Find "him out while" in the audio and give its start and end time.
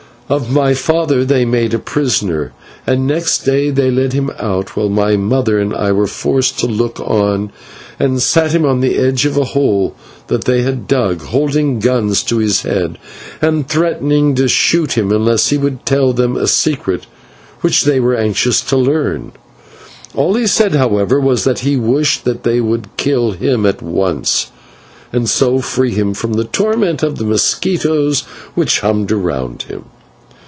4.13-4.87